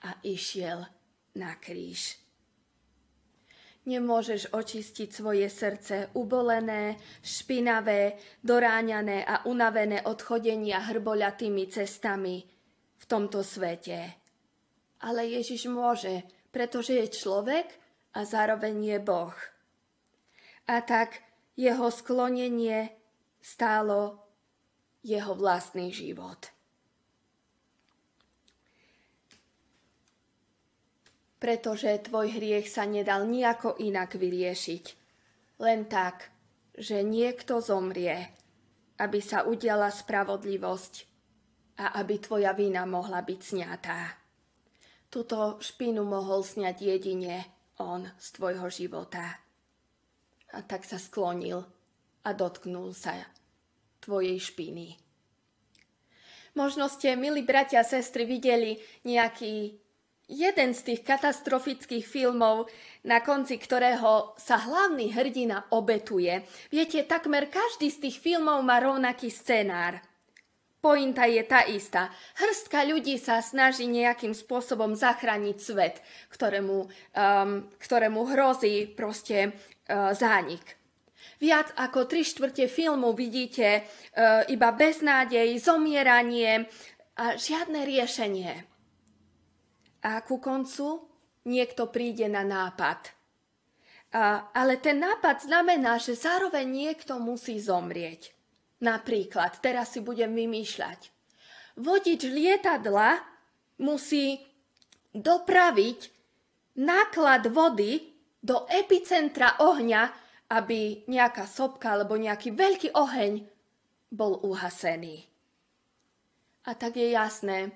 a 0.00 0.10
išiel 0.24 0.88
na 1.36 1.52
kríž. 1.60 2.25
Nemôžeš 3.86 4.50
očistiť 4.50 5.08
svoje 5.14 5.46
srdce 5.46 6.10
ubolené, 6.18 6.98
špinavé, 7.22 8.18
doráňané 8.42 9.22
a 9.22 9.46
unavené 9.46 10.02
od 10.02 10.18
chodenia 10.18 10.82
hrboľatými 10.90 11.70
cestami 11.70 12.42
v 12.98 13.04
tomto 13.06 13.46
svete. 13.46 14.18
Ale 15.06 15.30
Ježiš 15.30 15.70
môže, 15.70 16.26
pretože 16.50 16.98
je 16.98 17.06
človek 17.14 17.70
a 18.18 18.26
zároveň 18.26 18.96
je 18.96 18.98
Boh. 18.98 19.36
A 20.66 20.82
tak 20.82 21.22
jeho 21.54 21.86
sklonenie 21.94 22.90
stálo 23.38 24.18
jeho 25.06 25.38
vlastný 25.38 25.94
život. 25.94 26.55
Pretože 31.36 32.08
tvoj 32.08 32.40
hriech 32.40 32.68
sa 32.68 32.88
nedal 32.88 33.28
nejako 33.28 33.76
inak 33.80 34.16
vyriešiť. 34.16 34.84
Len 35.60 35.88
tak, 35.88 36.32
že 36.76 37.04
niekto 37.04 37.60
zomrie, 37.60 38.32
aby 39.00 39.20
sa 39.20 39.44
udiala 39.44 39.92
spravodlivosť 39.92 40.94
a 41.80 42.00
aby 42.00 42.14
tvoja 42.20 42.56
vina 42.56 42.88
mohla 42.88 43.20
byť 43.20 43.40
sňatá. 43.40 44.00
Tuto 45.12 45.60
špinu 45.60 46.04
mohol 46.04 46.40
sňať 46.44 46.76
jedine 46.80 47.44
on 47.80 48.08
z 48.16 48.26
tvojho 48.36 48.68
života. 48.72 49.40
A 50.56 50.58
tak 50.64 50.88
sa 50.88 50.96
sklonil 50.96 51.60
a 52.24 52.28
dotknul 52.32 52.96
sa 52.96 53.12
tvojej 54.00 54.40
špiny. 54.40 54.96
Možno 56.56 56.88
ste, 56.88 57.12
milí 57.20 57.44
bratia 57.44 57.84
a 57.84 57.88
sestry, 57.88 58.24
videli 58.24 58.80
nejaký 59.04 59.76
jeden 60.26 60.74
z 60.74 60.80
tých 60.92 61.00
katastrofických 61.06 62.02
filmov, 62.02 62.66
na 63.06 63.22
konci 63.22 63.62
ktorého 63.62 64.34
sa 64.34 64.58
hlavný 64.58 65.14
hrdina 65.14 65.70
obetuje. 65.70 66.42
Viete, 66.70 67.06
takmer 67.06 67.46
každý 67.46 67.90
z 67.90 68.10
tých 68.10 68.16
filmov 68.18 68.58
má 68.66 68.82
rovnaký 68.82 69.30
scenár. 69.30 70.02
Pointa 70.82 71.26
je 71.26 71.42
tá 71.42 71.66
istá. 71.66 72.14
Hrstka 72.38 72.86
ľudí 72.86 73.18
sa 73.18 73.42
snaží 73.42 73.90
nejakým 73.90 74.34
spôsobom 74.34 74.94
zachrániť 74.94 75.56
svet, 75.58 75.98
ktorému, 76.30 76.78
um, 76.86 76.90
ktorému 77.82 78.20
hrozí 78.30 78.86
proste 78.94 79.50
uh, 79.50 80.14
zánik. 80.14 80.62
Viac 81.42 81.74
ako 81.74 82.06
tri 82.06 82.22
štvrte 82.22 82.70
filmu 82.70 83.18
vidíte 83.18 83.82
uh, 83.82 84.46
iba 84.46 84.70
beznádej, 84.70 85.58
zomieranie 85.58 86.70
a 87.18 87.34
žiadne 87.34 87.82
riešenie 87.82 88.75
a 90.06 90.22
ku 90.22 90.38
koncu 90.38 91.02
niekto 91.50 91.90
príde 91.90 92.30
na 92.30 92.46
nápad. 92.46 93.10
A, 94.14 94.54
ale 94.54 94.78
ten 94.78 95.02
nápad 95.02 95.50
znamená, 95.50 95.98
že 95.98 96.14
zároveň 96.14 96.62
niekto 96.62 97.18
musí 97.18 97.58
zomrieť. 97.58 98.30
Napríklad, 98.78 99.58
teraz 99.58 99.98
si 99.98 100.00
budem 100.04 100.30
vymýšľať. 100.30 101.10
Vodič 101.82 102.22
lietadla 102.22 103.18
musí 103.82 104.40
dopraviť 105.10 106.00
náklad 106.78 107.50
vody 107.50 108.14
do 108.40 108.68
epicentra 108.70 109.58
ohňa, 109.58 110.02
aby 110.54 111.02
nejaká 111.10 111.50
sopka 111.50 111.98
alebo 111.98 112.14
nejaký 112.14 112.54
veľký 112.54 112.94
oheň 112.94 113.42
bol 114.14 114.38
uhasený. 114.46 115.26
A 116.66 116.70
tak 116.78 116.94
je 116.94 117.10
jasné, 117.10 117.74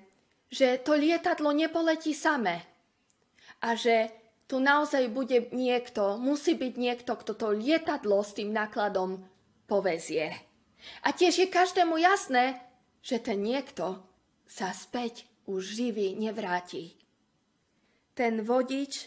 že 0.51 0.83
to 0.83 0.99
lietadlo 0.99 1.55
nepoletí 1.55 2.11
samé 2.11 2.67
a 3.63 3.79
že 3.79 4.11
tu 4.51 4.59
naozaj 4.59 5.07
bude 5.15 5.47
niekto, 5.55 6.19
musí 6.19 6.59
byť 6.59 6.75
niekto, 6.75 7.15
kto 7.15 7.39
to 7.39 7.55
lietadlo 7.55 8.19
s 8.27 8.35
tým 8.35 8.51
nákladom 8.51 9.23
povezie. 9.71 10.35
A 11.07 11.15
tiež 11.15 11.47
je 11.47 11.47
každému 11.47 11.95
jasné, 12.03 12.59
že 12.99 13.23
ten 13.23 13.39
niekto 13.39 14.03
sa 14.51 14.75
späť 14.75 15.31
už 15.47 15.63
živý 15.79 16.19
nevráti. 16.19 16.99
Ten 18.19 18.43
vodič 18.43 19.07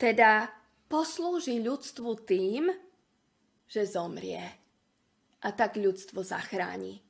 teda 0.00 0.48
poslúži 0.88 1.60
ľudstvu 1.60 2.10
tým, 2.24 2.72
že 3.68 3.84
zomrie 3.84 4.40
a 5.44 5.48
tak 5.52 5.76
ľudstvo 5.76 6.24
zachráni. 6.24 7.04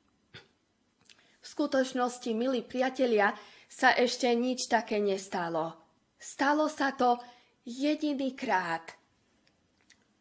V 1.43 1.45
skutočnosti, 1.45 2.31
milí 2.31 2.63
priatelia, 2.63 3.35
sa 3.67 3.91
ešte 3.91 4.31
nič 4.31 4.71
také 4.71 5.03
nestalo. 5.03 5.75
Stalo 6.15 6.71
sa 6.71 6.95
to 6.95 7.19
jediný 7.67 8.31
krát. 8.31 8.95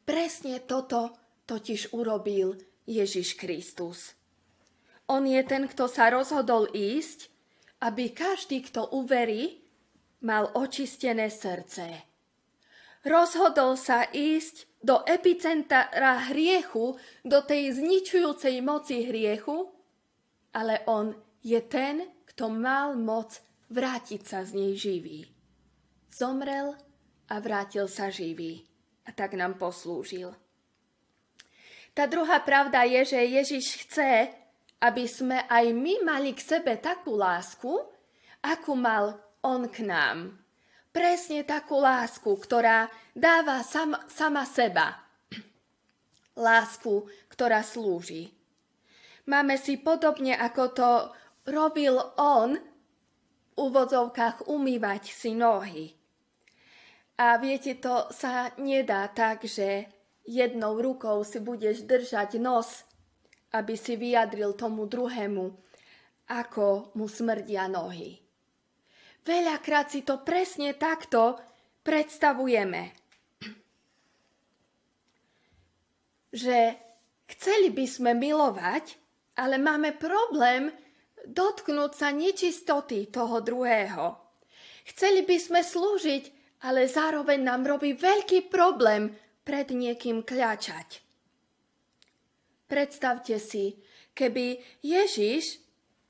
Presne 0.02 0.66
toto 0.66 1.14
totiž 1.46 1.94
urobil 1.94 2.58
Ježiš 2.90 3.38
Kristus. 3.38 4.18
On 5.06 5.22
je 5.22 5.38
ten, 5.46 5.70
kto 5.70 5.86
sa 5.86 6.10
rozhodol 6.10 6.66
ísť 6.74 7.32
aby 7.82 8.14
každý, 8.14 8.62
kto 8.62 8.94
uverí, 8.94 9.58
mal 10.22 10.54
očistené 10.54 11.26
srdce. 11.26 12.06
Rozhodol 13.02 13.74
sa 13.74 14.06
ísť 14.06 14.70
do 14.78 15.02
epicentra 15.02 16.30
hriechu, 16.30 16.94
do 17.26 17.42
tej 17.42 17.82
zničujúcej 17.82 18.62
moci 18.62 19.02
hriechu, 19.02 19.74
ale 20.52 20.84
on 20.88 21.16
je 21.42 21.58
ten, 21.64 22.06
kto 22.28 22.48
mal 22.52 22.94
moc 22.96 23.40
vrátiť 23.72 24.20
sa 24.24 24.44
z 24.44 24.50
nej 24.56 24.72
živý. 24.76 25.28
Zomrel 26.12 26.76
a 27.32 27.34
vrátil 27.40 27.88
sa 27.88 28.12
živý 28.12 28.68
a 29.08 29.10
tak 29.10 29.32
nám 29.34 29.56
poslúžil. 29.56 30.36
Tá 31.92 32.08
druhá 32.08 32.40
pravda 32.40 32.88
je, 32.88 33.16
že 33.16 33.20
Ježiš 33.20 33.84
chce, 33.84 34.32
aby 34.80 35.04
sme 35.04 35.44
aj 35.48 35.64
my 35.76 35.94
mali 36.04 36.32
k 36.32 36.40
sebe 36.40 36.80
takú 36.80 37.16
lásku, 37.16 37.68
akú 38.40 38.72
mal 38.72 39.20
on 39.44 39.68
k 39.68 39.84
nám. 39.84 40.40
Presne 40.92 41.44
takú 41.44 41.80
lásku, 41.80 42.28
ktorá 42.28 42.88
dáva 43.16 43.64
sam, 43.64 43.96
sama 44.08 44.44
seba. 44.44 45.00
Lásku, 46.36 47.08
ktorá 47.32 47.64
slúži. 47.64 48.32
Máme 49.30 49.54
si 49.54 49.78
podobne, 49.78 50.34
ako 50.34 50.62
to 50.74 50.90
robil 51.46 51.98
on, 52.18 52.58
v 52.58 53.54
úvodzovkách 53.54 54.48
umývať 54.48 55.12
si 55.12 55.36
nohy. 55.36 55.92
A 57.20 57.36
viete, 57.38 57.76
to 57.78 58.08
sa 58.10 58.50
nedá 58.58 59.06
tak, 59.12 59.44
že 59.44 59.86
jednou 60.26 60.80
rukou 60.80 61.22
si 61.22 61.38
budeš 61.38 61.84
držať 61.84 62.40
nos, 62.40 62.82
aby 63.52 63.76
si 63.76 63.94
vyjadril 64.00 64.56
tomu 64.56 64.88
druhému, 64.88 65.44
ako 66.32 66.96
mu 66.96 67.06
smrdia 67.06 67.68
nohy. 67.68 68.18
Veľakrát 69.22 69.92
si 69.92 70.02
to 70.02 70.24
presne 70.24 70.74
takto 70.74 71.38
predstavujeme. 71.86 72.90
Že 76.32 76.58
chceli 77.28 77.68
by 77.70 77.84
sme 77.86 78.10
milovať, 78.16 79.01
ale 79.38 79.56
máme 79.56 79.96
problém 79.96 80.68
dotknúť 81.24 81.92
sa 81.94 82.08
nečistoty 82.10 83.08
toho 83.08 83.40
druhého. 83.40 84.18
Chceli 84.82 85.22
by 85.22 85.36
sme 85.38 85.60
slúžiť, 85.62 86.24
ale 86.66 86.90
zároveň 86.90 87.40
nám 87.42 87.62
robí 87.66 87.94
veľký 87.94 88.50
problém 88.50 89.14
pred 89.42 89.70
niekým 89.70 90.22
kľačať. 90.22 91.02
Predstavte 92.66 93.36
si, 93.38 93.78
keby 94.14 94.58
Ježiš 94.80 95.62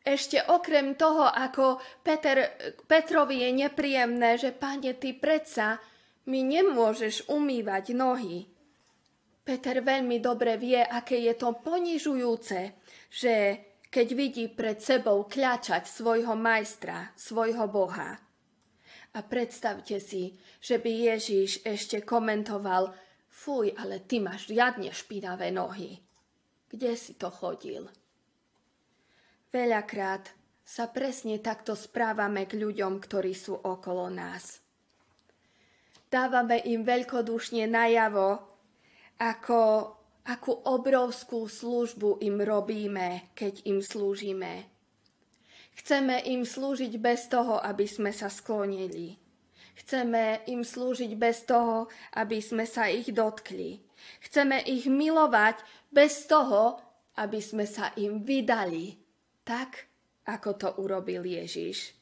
ešte 0.03 0.43
okrem 0.51 0.99
toho, 0.99 1.31
ako 1.31 1.79
Peter, 2.03 2.59
Petrovi 2.91 3.47
je 3.47 3.51
nepríjemné, 3.67 4.35
že 4.35 4.51
páne, 4.51 4.99
ty 4.99 5.15
predsa 5.15 5.79
mi 6.27 6.43
nemôžeš 6.43 7.31
umývať 7.31 7.95
nohy. 7.95 8.47
Peter 9.43 9.83
veľmi 9.83 10.23
dobre 10.23 10.55
vie, 10.59 10.79
aké 10.79 11.19
je 11.19 11.35
to 11.35 11.55
ponižujúce, 11.63 12.82
že 13.13 13.61
keď 13.93 14.09
vidí 14.17 14.49
pred 14.49 14.81
sebou 14.81 15.29
kľačať 15.29 15.85
svojho 15.85 16.33
majstra, 16.33 17.13
svojho 17.13 17.69
Boha. 17.69 18.17
A 19.13 19.19
predstavte 19.21 20.01
si, 20.01 20.41
že 20.65 20.81
by 20.81 21.13
Ježíš 21.13 21.61
ešte 21.69 22.01
komentoval, 22.01 22.97
fuj, 23.29 23.77
ale 23.77 24.01
ty 24.01 24.17
máš 24.17 24.49
riadne 24.49 24.89
špinavé 24.89 25.53
nohy. 25.53 26.01
Kde 26.73 26.97
si 26.97 27.13
to 27.21 27.29
chodil? 27.29 27.93
Veľakrát 29.53 30.33
sa 30.65 30.89
presne 30.89 31.37
takto 31.45 31.77
správame 31.77 32.49
k 32.49 32.57
ľuďom, 32.57 32.97
ktorí 32.97 33.37
sú 33.37 33.61
okolo 33.61 34.09
nás. 34.09 34.65
Dávame 36.09 36.65
im 36.65 36.81
veľkodušne 36.81 37.69
najavo, 37.69 38.41
ako, 39.21 39.61
akú 40.23 40.55
obrovskú 40.55 41.51
službu 41.51 42.23
im 42.23 42.39
robíme, 42.39 43.35
keď 43.35 43.67
im 43.67 43.83
slúžime. 43.83 44.71
Chceme 45.73 46.23
im 46.29 46.47
slúžiť 46.47 46.95
bez 47.01 47.27
toho, 47.27 47.59
aby 47.59 47.89
sme 47.89 48.13
sa 48.15 48.29
sklonili. 48.29 49.19
Chceme 49.73 50.45
im 50.53 50.63
slúžiť 50.63 51.13
bez 51.17 51.49
toho, 51.49 51.89
aby 52.15 52.39
sme 52.45 52.69
sa 52.69 52.93
ich 52.93 53.09
dotkli. 53.11 53.81
Chceme 54.21 54.63
ich 54.69 54.85
milovať 54.87 55.65
bez 55.89 56.29
toho, 56.29 56.79
aby 57.19 57.41
sme 57.41 57.65
sa 57.65 57.91
im 57.97 58.21
vydali, 58.21 58.95
tak 59.43 59.89
ako 60.29 60.51
to 60.55 60.69
urobil 60.79 61.25
Ježiš. 61.25 61.97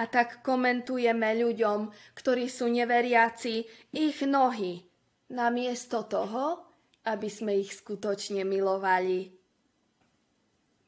A 0.00 0.08
tak 0.08 0.40
komentujeme 0.40 1.36
ľuďom, 1.36 1.92
ktorí 2.16 2.48
sú 2.48 2.72
neveriaci, 2.72 3.54
ich 3.92 4.18
nohy, 4.24 4.80
namiesto 5.28 6.08
toho, 6.08 6.71
aby 7.02 7.28
sme 7.28 7.58
ich 7.58 7.74
skutočne 7.74 8.46
milovali. 8.46 9.34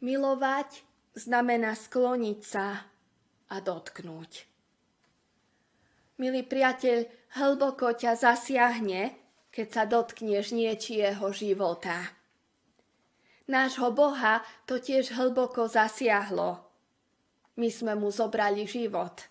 Milovať 0.04 0.84
znamená 1.14 1.74
skloniť 1.74 2.40
sa 2.42 2.86
a 3.50 3.56
dotknúť. 3.58 4.32
Milý 6.18 6.46
priateľ, 6.46 7.10
hlboko 7.38 7.90
ťa 7.90 8.14
zasiahne, 8.14 9.18
keď 9.50 9.68
sa 9.70 9.82
dotkneš 9.86 10.54
niečieho 10.54 11.26
života. 11.34 12.14
Nášho 13.50 13.90
Boha 13.90 14.40
to 14.64 14.78
tiež 14.78 15.14
hlboko 15.14 15.66
zasiahlo. 15.66 16.64
My 17.54 17.68
sme 17.70 17.94
mu 17.94 18.10
zobrali 18.10 18.66
život, 18.66 19.30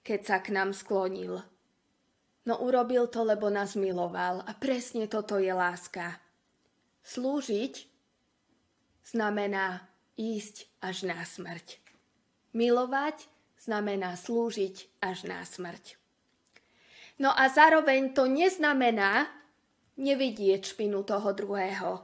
keď 0.00 0.20
sa 0.24 0.36
k 0.40 0.56
nám 0.56 0.72
sklonil. 0.72 1.51
No 2.42 2.58
urobil 2.58 3.06
to, 3.06 3.22
lebo 3.22 3.46
nás 3.50 3.78
miloval 3.78 4.42
a 4.42 4.52
presne 4.58 5.06
toto 5.06 5.38
je 5.38 5.54
láska. 5.54 6.18
Slúžiť 7.06 7.86
znamená 9.06 9.86
ísť 10.18 10.66
až 10.82 11.06
na 11.06 11.22
smrť. 11.22 11.78
Milovať 12.50 13.30
znamená 13.62 14.18
slúžiť 14.18 14.90
až 14.98 15.30
na 15.30 15.46
smrť. 15.46 15.94
No 17.22 17.30
a 17.30 17.46
zároveň 17.46 18.10
to 18.10 18.26
neznamená 18.26 19.30
nevidieť 19.94 20.74
špinu 20.74 21.06
toho 21.06 21.30
druhého. 21.30 22.02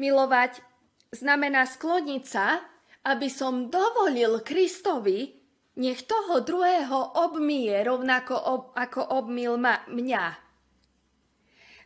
Milovať 0.00 0.64
znamená 1.12 1.68
skloniť 1.68 2.24
sa, 2.24 2.64
aby 3.04 3.28
som 3.28 3.68
dovolil 3.68 4.40
Kristovi, 4.40 5.43
nech 5.76 6.06
toho 6.06 6.40
druhého 6.40 7.18
obmije 7.26 7.82
rovnako 7.84 8.34
ob, 8.38 8.62
ako 8.78 9.02
obmil 9.18 9.58
ma, 9.58 9.82
mňa. 9.90 10.44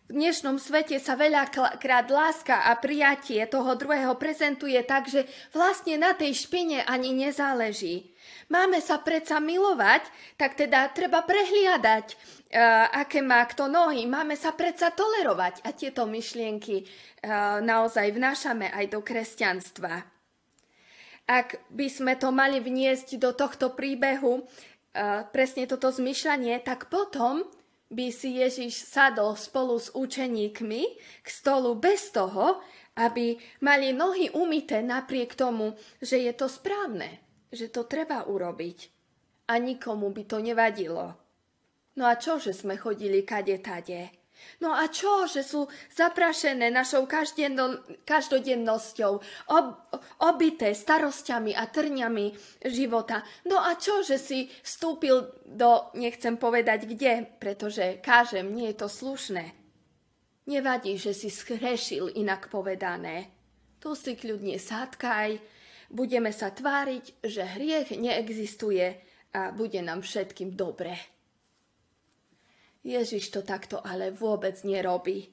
V 0.09 0.16
dnešnom 0.16 0.57
svete 0.57 0.96
sa 1.05 1.20
veľakrát 1.20 2.09
láska 2.09 2.64
a 2.64 2.72
prijatie 2.81 3.44
toho 3.44 3.77
druhého 3.77 4.16
prezentuje 4.16 4.81
tak, 4.81 5.05
že 5.05 5.29
vlastne 5.53 6.01
na 6.01 6.16
tej 6.16 6.33
špine 6.33 6.81
ani 6.81 7.12
nezáleží. 7.12 8.16
Máme 8.48 8.81
sa 8.81 9.05
predsa 9.05 9.37
milovať, 9.37 10.09
tak 10.40 10.57
teda 10.57 10.88
treba 10.96 11.20
prehliadať, 11.29 12.07
uh, 12.09 12.88
aké 13.05 13.20
má 13.20 13.44
kto 13.44 13.68
nohy. 13.68 14.09
Máme 14.09 14.33
sa 14.33 14.57
predsa 14.57 14.96
tolerovať 14.96 15.61
a 15.68 15.77
tieto 15.77 16.09
myšlienky 16.09 16.88
uh, 16.88 17.61
naozaj 17.61 18.09
vnášame 18.09 18.72
aj 18.72 18.88
do 18.88 19.05
kresťanstva. 19.05 20.17
Ak 21.29 21.61
by 21.69 21.93
sme 21.93 22.17
to 22.17 22.33
mali 22.33 22.57
vniesť 22.57 23.21
do 23.21 23.37
tohto 23.37 23.77
príbehu, 23.77 24.41
uh, 24.41 25.29
presne 25.29 25.69
toto 25.69 25.93
zmyšľanie, 25.93 26.57
tak 26.64 26.88
potom 26.88 27.45
by 27.93 28.09
si 28.12 28.41
Ježiš 28.41 28.85
sadol 28.85 29.37
spolu 29.37 29.77
s 29.77 29.93
učeníkmi 29.93 30.83
k 31.25 31.29
stolu 31.29 31.77
bez 31.77 32.12
toho, 32.12 32.61
aby 32.99 33.38
mali 33.62 33.95
nohy 33.95 34.29
umité 34.35 34.83
napriek 34.83 35.38
tomu, 35.38 35.79
že 36.03 36.19
je 36.19 36.33
to 36.35 36.51
správne, 36.51 37.23
že 37.55 37.71
to 37.71 37.87
treba 37.87 38.27
urobiť. 38.27 38.79
A 39.49 39.57
nikomu 39.57 40.12
by 40.12 40.23
to 40.29 40.43
nevadilo. 40.45 41.17
No 41.97 42.05
a 42.05 42.21
čo, 42.21 42.37
že 42.37 42.53
sme 42.53 42.77
chodili 42.77 43.25
kade 43.25 43.57
tade? 43.64 44.17
No 44.59 44.74
a 44.74 44.90
čo, 44.90 45.31
že 45.31 45.46
sú 45.46 45.70
zaprašené 45.94 46.70
našou 46.70 47.07
každodennosťou, 48.03 49.12
ob, 49.55 49.66
obité 50.24 50.74
starosťami 50.74 51.55
a 51.55 51.70
trňami 51.70 52.27
života. 52.66 53.22
No 53.46 53.62
a 53.62 53.79
čo, 53.79 54.03
že 54.03 54.18
si 54.18 54.51
vstúpil 54.62 55.31
do, 55.46 55.94
nechcem 55.94 56.35
povedať 56.35 56.90
kde, 56.90 57.27
pretože 57.38 58.03
kážem, 58.03 58.51
nie 58.51 58.74
je 58.74 58.79
to 58.83 58.88
slušné. 58.90 59.55
Nevadí, 60.48 60.96
že 60.96 61.12
si 61.12 61.29
schrešil, 61.29 62.16
inak 62.16 62.48
povedané. 62.48 63.31
Tu 63.79 63.94
si 63.94 64.16
kľudne 64.18 64.59
sátkaj, 64.59 65.38
budeme 65.92 66.33
sa 66.33 66.51
tváriť, 66.51 67.22
že 67.22 67.44
hriech 67.44 67.94
neexistuje 67.94 68.96
a 69.37 69.53
bude 69.53 69.79
nám 69.85 70.01
všetkým 70.03 70.57
dobre. 70.57 71.17
Ježiš 72.87 73.35
to 73.35 73.41
takto 73.43 73.83
ale 73.83 74.14
vôbec 74.14 74.59
nerobí. 74.62 75.29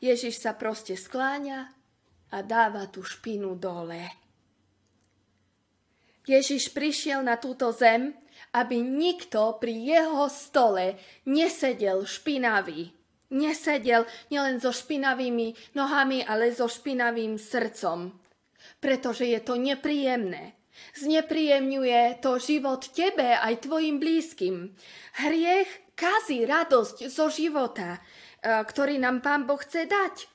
Ježiš 0.00 0.44
sa 0.44 0.52
proste 0.52 0.96
skláňa 0.96 1.72
a 2.32 2.38
dáva 2.44 2.88
tú 2.90 3.00
špinu 3.00 3.56
dole. 3.56 4.12
Ježiš 6.26 6.74
prišiel 6.74 7.22
na 7.22 7.38
túto 7.38 7.70
zem, 7.70 8.10
aby 8.52 8.82
nikto 8.82 9.56
pri 9.62 9.72
jeho 9.72 10.26
stole 10.26 10.98
nesedel 11.24 12.02
špinavý. 12.02 12.90
Nesedel 13.30 14.06
nielen 14.30 14.58
so 14.58 14.74
špinavými 14.74 15.54
nohami, 15.78 16.26
ale 16.26 16.50
so 16.50 16.66
špinavým 16.66 17.38
srdcom. 17.38 18.10
Pretože 18.82 19.26
je 19.26 19.40
to 19.42 19.54
nepríjemné. 19.54 20.54
Znepríjemňuje 20.98 22.20
to 22.20 22.36
život 22.36 22.90
tebe 22.92 23.38
aj 23.38 23.64
tvojim 23.64 23.96
blízkym. 23.96 24.76
Hriech 25.24 25.85
kazí 25.96 26.44
radosť 26.44 27.08
zo 27.08 27.32
života, 27.32 27.96
e, 27.96 28.00
ktorý 28.44 29.00
nám 29.00 29.24
Pán 29.24 29.48
Boh 29.48 29.58
chce 29.58 29.88
dať, 29.88 30.28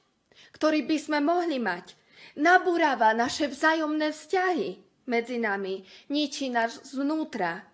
ktorý 0.58 0.84
by 0.89 0.97
sme 0.97 1.19
mohli 1.21 1.62
mať. 1.62 1.95
Nabúrava 2.41 3.13
naše 3.13 3.47
vzájomné 3.47 4.12
vzťahy 4.12 4.69
medzi 5.08 5.38
nami, 5.38 5.86
ničí 6.10 6.50
nás 6.50 6.82
zvnútra. 6.91 7.69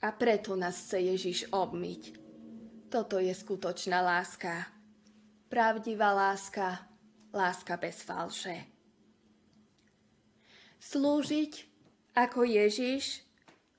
A 0.00 0.08
preto 0.16 0.56
nás 0.56 0.88
chce 0.88 1.12
Ježiš 1.12 1.38
obmyť. 1.52 2.16
Toto 2.88 3.20
je 3.20 3.30
skutočná 3.36 4.00
láska. 4.00 4.72
Pravdivá 5.52 6.16
láska, 6.16 6.88
láska 7.36 7.76
bez 7.76 8.00
falše. 8.00 8.64
Slúžiť 10.80 11.52
ako 12.16 12.48
Ježiš 12.48 13.22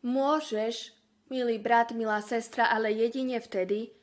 môžeš, 0.06 0.94
milý 1.32 1.64
brat, 1.64 1.96
milá 1.96 2.20
sestra, 2.20 2.68
ale 2.68 2.92
jedine 2.92 3.40
vtedy, 3.40 3.96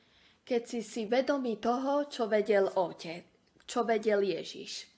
keď 0.49 0.63
si 0.65 0.81
si 0.81 1.05
vedomý 1.05 1.61
toho, 1.61 2.09
čo 2.09 2.25
vedel 2.25 2.73
Otec, 2.73 3.29
čo 3.69 3.85
vedel 3.85 4.25
Ježiš. 4.25 4.89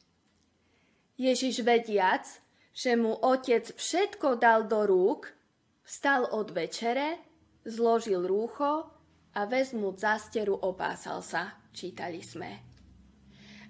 Ježiš 1.19 1.66
vediac, 1.66 2.23
že 2.71 2.95
mu 2.95 3.19
Otec 3.19 3.75
všetko 3.75 4.38
dal 4.38 4.71
do 4.71 4.87
rúk, 4.87 5.35
vstal 5.83 6.31
od 6.31 6.55
večere, 6.55 7.19
zložil 7.66 8.25
rúcho 8.31 8.87
a 9.35 9.40
vezmu 9.51 9.90
zásteru 9.99 10.55
opásal 10.55 11.27
sa, 11.27 11.59
čítali 11.75 12.23
sme. 12.23 12.62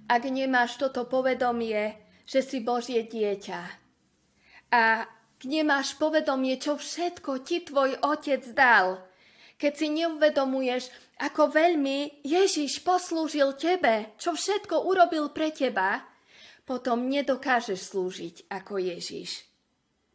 Ak 0.04 0.28
nemáš 0.28 0.76
toto 0.76 1.08
povedomie, 1.08 1.96
že 2.28 2.44
si 2.44 2.60
Božie 2.60 3.08
dieťa 3.08 3.62
a 4.70 5.08
nemáš 5.46 5.96
povedomie, 5.96 6.60
čo 6.60 6.76
všetko 6.76 7.44
ti 7.44 7.64
tvoj 7.64 8.00
otec 8.04 8.42
dal. 8.52 9.00
Keď 9.60 9.72
si 9.76 9.88
neuvedomuješ, 9.92 10.88
ako 11.20 11.52
veľmi 11.52 12.24
Ježiš 12.24 12.80
poslúžil 12.80 13.52
tebe, 13.60 14.16
čo 14.16 14.32
všetko 14.32 14.88
urobil 14.88 15.28
pre 15.36 15.52
teba, 15.52 16.00
potom 16.64 17.12
nedokážeš 17.12 17.92
slúžiť 17.92 18.48
ako 18.48 18.80
Ježiš. 18.80 19.44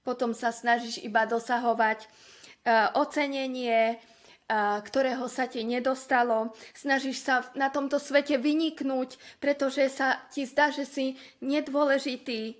Potom 0.01 0.33
sa 0.33 0.49
snažíš 0.49 1.01
iba 1.01 1.29
dosahovať 1.29 2.05
uh, 2.05 2.93
ocenenie, 2.97 3.97
uh, 3.97 4.81
ktorého 4.81 5.29
sa 5.29 5.45
ti 5.45 5.61
nedostalo. 5.61 6.53
Snažíš 6.73 7.21
sa 7.21 7.45
na 7.53 7.69
tomto 7.69 8.01
svete 8.01 8.37
vyniknúť, 8.41 9.17
pretože 9.37 9.89
sa 9.93 10.25
ti 10.33 10.45
zdá, 10.45 10.73
že 10.73 10.89
si 10.89 11.17
nedôležitý. 11.41 12.57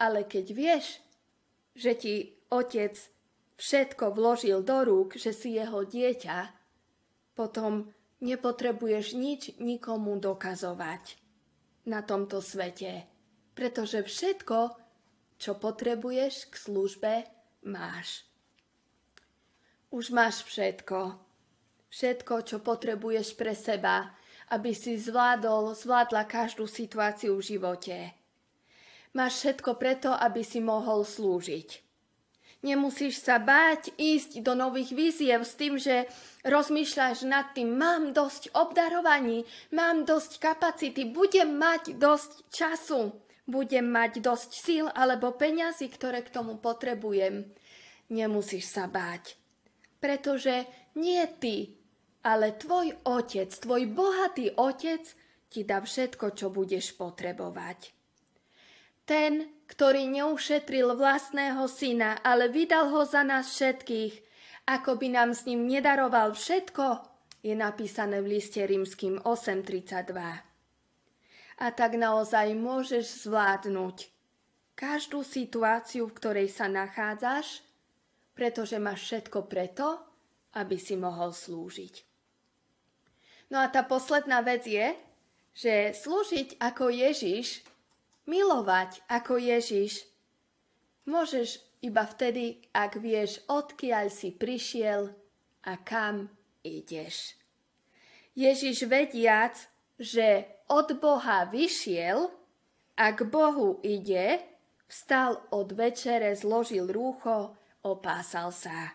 Ale 0.00 0.24
keď 0.24 0.46
vieš, 0.52 1.00
že 1.78 1.94
ti 1.94 2.14
otec 2.50 2.98
všetko 3.54 4.18
vložil 4.18 4.66
do 4.66 4.82
rúk, 4.82 5.14
že 5.14 5.30
si 5.30 5.54
jeho 5.54 5.86
dieťa, 5.86 6.50
potom 7.38 7.94
nepotrebuješ 8.18 9.14
nič 9.14 9.42
nikomu 9.62 10.18
dokazovať 10.18 11.14
na 11.86 12.02
tomto 12.02 12.42
svete, 12.42 13.06
pretože 13.54 14.02
všetko, 14.02 14.74
čo 15.38 15.54
potrebuješ 15.54 16.50
k 16.50 16.54
službe, 16.58 17.12
máš. 17.62 18.26
Už 19.94 20.10
máš 20.10 20.42
všetko. 20.44 21.14
Všetko, 21.88 22.34
čo 22.44 22.60
potrebuješ 22.60 23.32
pre 23.38 23.56
seba, 23.56 24.12
aby 24.52 24.76
si 24.76 25.00
zvládol, 25.00 25.72
zvládla 25.72 26.28
každú 26.28 26.68
situáciu 26.68 27.38
v 27.40 27.46
živote. 27.56 28.17
Máš 29.16 29.40
všetko 29.40 29.80
preto, 29.80 30.10
aby 30.12 30.44
si 30.44 30.60
mohol 30.60 31.04
slúžiť. 31.04 31.88
Nemusíš 32.58 33.22
sa 33.22 33.38
báť 33.38 33.94
ísť 33.94 34.42
do 34.42 34.58
nových 34.58 34.90
víziev 34.90 35.46
s 35.46 35.54
tým, 35.54 35.78
že 35.78 36.10
rozmýšľaš 36.42 37.22
nad 37.22 37.54
tým, 37.54 37.78
mám 37.78 38.10
dosť 38.10 38.50
obdarovaní, 38.50 39.46
mám 39.70 40.02
dosť 40.02 40.42
kapacity, 40.42 41.06
budem 41.06 41.54
mať 41.54 41.94
dosť 42.02 42.50
času, 42.50 43.14
budem 43.46 43.86
mať 43.86 44.18
dosť 44.18 44.50
síl 44.58 44.86
alebo 44.90 45.38
peňazí, 45.38 45.86
ktoré 45.86 46.26
k 46.26 46.34
tomu 46.34 46.58
potrebujem. 46.58 47.46
Nemusíš 48.10 48.74
sa 48.74 48.90
báť, 48.90 49.38
pretože 50.02 50.66
nie 50.98 51.22
ty, 51.38 51.78
ale 52.26 52.58
tvoj 52.58 53.06
otec, 53.06 53.54
tvoj 53.54 53.86
bohatý 53.86 54.58
otec 54.58 55.06
ti 55.46 55.62
dá 55.62 55.78
všetko, 55.78 56.34
čo 56.34 56.50
budeš 56.50 56.98
potrebovať. 56.98 57.97
Ten, 59.08 59.48
ktorý 59.72 60.04
neušetril 60.04 60.92
vlastného 60.92 61.64
syna, 61.64 62.20
ale 62.20 62.52
vydal 62.52 62.92
ho 62.92 63.08
za 63.08 63.24
nás 63.24 63.48
všetkých, 63.56 64.20
ako 64.68 65.00
by 65.00 65.08
nám 65.08 65.32
s 65.32 65.48
ním 65.48 65.64
nedaroval 65.64 66.36
všetko, 66.36 67.00
je 67.40 67.56
napísané 67.56 68.20
v 68.20 68.36
liste 68.36 68.60
rímským 68.60 69.24
8.32. 69.24 70.12
A 71.58 71.66
tak 71.72 71.96
naozaj 71.96 72.52
môžeš 72.52 73.24
zvládnuť 73.24 74.12
každú 74.76 75.24
situáciu, 75.24 76.04
v 76.06 76.16
ktorej 76.20 76.48
sa 76.52 76.68
nachádzaš, 76.68 77.64
pretože 78.36 78.76
máš 78.76 79.08
všetko 79.08 79.48
preto, 79.48 79.98
aby 80.54 80.76
si 80.76 81.00
mohol 81.00 81.32
slúžiť. 81.32 82.04
No 83.48 83.58
a 83.58 83.72
tá 83.72 83.82
posledná 83.88 84.44
vec 84.44 84.68
je, 84.68 84.92
že 85.56 85.96
slúžiť 85.96 86.60
ako 86.60 86.92
Ježiš 86.92 87.64
milovať 88.28 89.08
ako 89.08 89.40
Ježiš, 89.40 90.04
môžeš 91.08 91.64
iba 91.80 92.04
vtedy, 92.04 92.60
ak 92.76 93.00
vieš, 93.00 93.40
odkiaľ 93.48 94.12
si 94.12 94.36
prišiel 94.36 95.08
a 95.64 95.72
kam 95.80 96.28
ideš. 96.60 97.34
Ježiš 98.36 98.86
vediac, 98.86 99.56
že 99.98 100.46
od 100.70 100.94
Boha 101.00 101.48
vyšiel 101.48 102.30
a 102.94 103.06
k 103.16 103.20
Bohu 103.26 103.80
ide, 103.82 104.38
vstal 104.86 105.42
od 105.50 105.74
večere, 105.74 106.36
zložil 106.36 106.86
rúcho, 106.86 107.56
opásal 107.82 108.52
sa. 108.54 108.94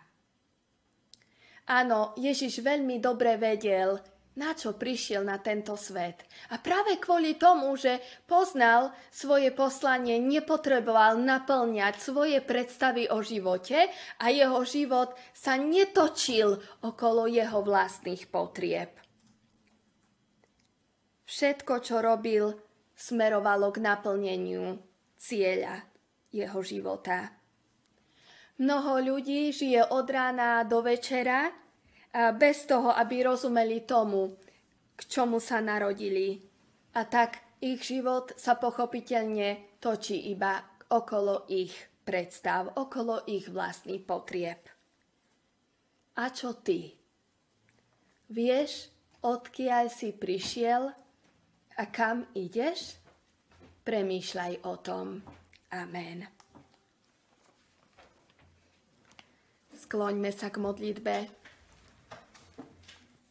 Áno, 1.68 2.12
Ježiš 2.20 2.60
veľmi 2.60 3.00
dobre 3.00 3.40
vedel, 3.40 3.96
na 4.34 4.58
čo 4.58 4.74
prišiel 4.74 5.22
na 5.22 5.38
tento 5.38 5.78
svet. 5.78 6.26
A 6.50 6.58
práve 6.58 6.98
kvôli 6.98 7.38
tomu, 7.38 7.78
že 7.78 8.02
poznal 8.26 8.90
svoje 9.14 9.54
poslanie, 9.54 10.18
nepotreboval 10.18 11.22
naplňať 11.22 12.02
svoje 12.02 12.42
predstavy 12.42 13.06
o 13.14 13.22
živote 13.22 13.94
a 14.18 14.26
jeho 14.34 14.66
život 14.66 15.14
sa 15.38 15.54
netočil 15.58 16.58
okolo 16.82 17.30
jeho 17.30 17.62
vlastných 17.62 18.26
potrieb. 18.34 18.90
Všetko, 21.30 21.74
čo 21.82 22.02
robil, 22.02 22.58
smerovalo 22.94 23.74
k 23.74 23.78
naplneniu 23.82 24.78
cieľa 25.18 25.82
jeho 26.34 26.60
života. 26.66 27.38
Mnoho 28.62 29.02
ľudí 29.02 29.50
žije 29.50 29.82
od 29.90 30.06
rána 30.10 30.62
do 30.62 30.86
večera 30.86 31.63
bez 32.14 32.70
toho, 32.70 32.94
aby 32.94 33.26
rozumeli 33.26 33.82
tomu, 33.90 34.38
k 34.94 35.02
čomu 35.10 35.42
sa 35.42 35.58
narodili. 35.60 36.38
A 36.94 37.10
tak 37.10 37.42
ich 37.58 37.82
život 37.82 38.38
sa 38.38 38.54
pochopiteľne 38.54 39.82
točí 39.82 40.30
iba 40.30 40.62
okolo 40.94 41.50
ich 41.50 41.74
predstav, 42.06 42.78
okolo 42.78 43.26
ich 43.26 43.50
vlastných 43.50 44.06
potrieb. 44.06 44.62
A 46.14 46.30
čo 46.30 46.54
ty? 46.62 46.94
Vieš, 48.30 48.94
odkiaľ 49.26 49.90
si 49.90 50.14
prišiel 50.14 50.94
a 51.74 51.84
kam 51.90 52.30
ideš? 52.38 53.02
Premýšľaj 53.82 54.54
o 54.70 54.74
tom. 54.78 55.26
Amen. 55.74 56.30
Skloňme 59.74 60.30
sa 60.30 60.54
k 60.54 60.62
modlitbe. 60.62 61.43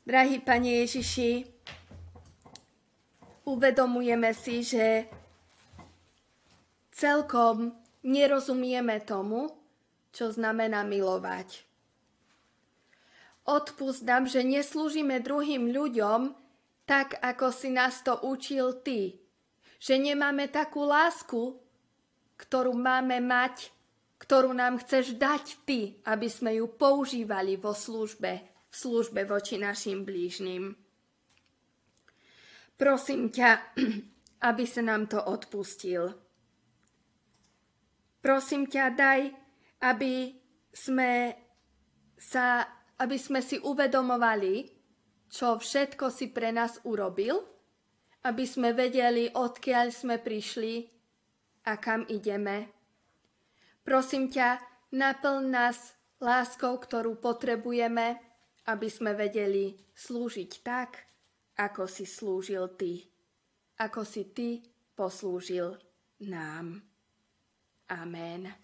Drahý 0.02 0.42
Pane 0.42 0.82
Ježiši, 0.82 1.46
uvedomujeme 3.46 4.34
si, 4.34 4.66
že 4.66 5.06
celkom 6.90 7.70
nerozumieme 8.02 8.98
tomu, 9.06 9.54
čo 10.10 10.34
znamená 10.34 10.82
milovať. 10.82 11.62
Odpust 13.46 14.02
nám, 14.02 14.26
že 14.26 14.42
neslúžime 14.42 15.22
druhým 15.22 15.70
ľuďom 15.70 16.34
tak, 16.82 17.22
ako 17.22 17.54
si 17.54 17.70
nás 17.70 18.02
to 18.02 18.18
učil 18.26 18.82
Ty. 18.82 19.14
Že 19.78 20.14
nemáme 20.14 20.50
takú 20.50 20.82
lásku, 20.82 21.62
ktorú 22.42 22.74
máme 22.74 23.22
mať 23.22 23.70
ktorú 24.22 24.54
nám 24.54 24.78
chceš 24.78 25.18
dať 25.18 25.44
Ty, 25.66 25.80
aby 26.06 26.30
sme 26.30 26.54
ju 26.62 26.70
používali 26.70 27.58
vo 27.58 27.74
službe, 27.74 28.51
v 28.72 28.74
službe 28.74 29.28
voči 29.28 29.60
našim 29.60 30.08
blížnym. 30.08 30.72
Prosím 32.80 33.28
ťa, 33.28 33.76
aby 34.48 34.64
sa 34.64 34.80
nám 34.80 35.12
to 35.12 35.20
odpustil. 35.20 36.16
Prosím 38.24 38.64
ťa, 38.64 38.84
daj, 38.96 39.20
aby 39.84 40.32
sme, 40.72 41.36
sa, 42.16 42.64
aby 42.96 43.20
sme 43.20 43.44
si 43.44 43.60
uvedomovali, 43.60 44.72
čo 45.28 45.60
všetko 45.60 46.08
si 46.08 46.32
pre 46.32 46.48
nás 46.48 46.80
urobil, 46.88 47.44
aby 48.24 48.44
sme 48.48 48.72
vedeli, 48.72 49.28
odkiaľ 49.28 49.92
sme 49.92 50.16
prišli 50.16 50.86
a 51.68 51.76
kam 51.76 52.08
ideme. 52.08 52.72
Prosím 53.84 54.32
ťa, 54.32 54.62
naplň 54.94 55.42
nás 55.50 55.98
láskou, 56.22 56.78
ktorú 56.78 57.18
potrebujeme, 57.18 58.31
aby 58.68 58.86
sme 58.86 59.16
vedeli 59.18 59.74
slúžiť 59.94 60.52
tak, 60.62 60.90
ako 61.58 61.84
si 61.90 62.06
slúžil 62.06 62.78
ty, 62.78 63.02
ako 63.82 64.06
si 64.06 64.30
ty 64.30 64.62
poslúžil 64.94 65.76
nám. 66.24 66.80
Amen. 67.90 68.61